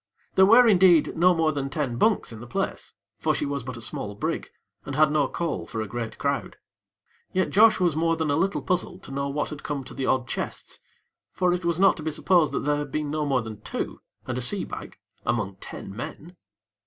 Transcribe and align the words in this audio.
There 0.33 0.47
were, 0.47 0.67
indeed, 0.67 1.15
no 1.15 1.35
more 1.35 1.51
than 1.51 1.69
ten 1.69 1.97
bunks 1.97 2.31
in 2.33 2.39
the 2.39 2.47
place; 2.47 2.93
for 3.19 3.35
she 3.35 3.45
was 3.45 3.63
but 3.63 3.77
a 3.77 3.81
small 3.81 4.15
brig, 4.15 4.49
and 4.83 4.95
had 4.95 5.11
no 5.11 5.27
call 5.27 5.67
for 5.67 5.79
a 5.79 5.85
great 5.87 6.17
crowd. 6.17 6.55
Yet 7.33 7.51
Josh 7.51 7.79
was 7.79 7.95
more 7.95 8.15
than 8.15 8.31
a 8.31 8.35
little 8.35 8.63
puzzled 8.63 9.03
to 9.03 9.11
know 9.11 9.29
what 9.29 9.51
had 9.51 9.61
come 9.61 9.83
to 9.83 9.93
the 9.93 10.07
odd 10.07 10.27
chests; 10.27 10.79
for 11.31 11.53
it 11.53 11.63
was 11.65 11.79
not 11.79 11.97
to 11.97 12.01
be 12.03 12.09
supposed 12.09 12.51
that 12.51 12.63
there 12.63 12.77
had 12.77 12.91
been 12.91 13.11
no 13.11 13.27
more 13.27 13.43
than 13.43 13.61
two 13.61 14.01
and 14.25 14.39
a 14.39 14.41
sea 14.41 14.63
bag 14.63 14.97
among 15.23 15.57
ten 15.57 15.95
men. 15.95 16.35